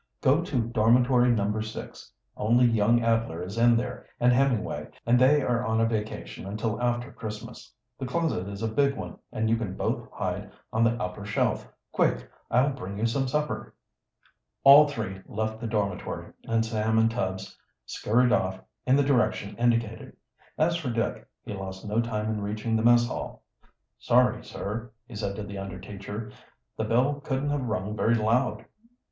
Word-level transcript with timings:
"Go 0.19 0.41
to 0.41 0.59
Dormitory 0.67 1.29
No. 1.29 1.61
6. 1.61 2.11
Only 2.35 2.65
young 2.65 3.03
Adler 3.03 3.43
is 3.43 3.55
in 3.59 3.77
there, 3.77 4.07
and 4.19 4.33
Hemmingway, 4.33 4.87
and 5.05 5.19
they 5.19 5.43
are 5.43 5.63
on 5.63 5.79
a 5.79 5.85
vacation 5.85 6.47
until 6.47 6.81
after 6.81 7.11
Christmas. 7.11 7.71
The 7.99 8.07
closet 8.07 8.47
is 8.49 8.63
a 8.63 8.67
big 8.67 8.95
one, 8.95 9.19
and 9.31 9.47
you 9.47 9.57
can 9.57 9.75
both 9.77 10.09
hide 10.11 10.49
on 10.73 10.83
the 10.83 10.93
upper 10.99 11.23
shelf. 11.23 11.71
Quick! 11.91 12.27
I'll 12.49 12.71
bring 12.73 12.97
you 12.97 13.05
some 13.05 13.27
supper." 13.27 13.75
All 14.63 14.87
three 14.87 15.21
left 15.27 15.61
the 15.61 15.67
dormitory, 15.67 16.33
and 16.47 16.65
Sam 16.65 16.97
and 16.97 17.11
Tubbs 17.11 17.55
scurried 17.85 18.31
off 18.31 18.59
in 18.87 18.95
the 18.95 19.03
direction 19.03 19.55
indicated. 19.57 20.13
As 20.57 20.77
for 20.77 20.89
Dick, 20.89 21.27
he 21.43 21.53
lost 21.53 21.85
no 21.87 22.01
time 22.01 22.27
in 22.31 22.41
reaching 22.41 22.75
the 22.75 22.81
mess 22.81 23.05
hall. 23.07 23.43
"Sorry, 23.99 24.43
sir," 24.43 24.89
he 25.05 25.13
said 25.13 25.35
to 25.35 25.43
the 25.43 25.59
under 25.59 25.79
teacher. 25.79 26.31
"The 26.75 26.85
bell 26.85 27.19
couldn't 27.23 27.51
have 27.51 27.61
rung 27.65 27.95
very 27.95 28.15
loud." 28.15 28.65